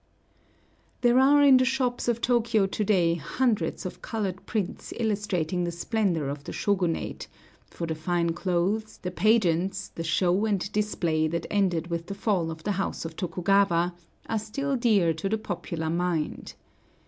[1.01, 5.71] There are in the shops of Tōkyō to day hundreds of colored prints illustrating the
[5.71, 7.27] splendor of the Shōgunate;
[7.67, 12.49] for the fine clothes, the pageants, the show and display that ended with the fall
[12.49, 13.93] of the house of Tokugawa,
[14.27, 16.55] are still dear to the popular mind.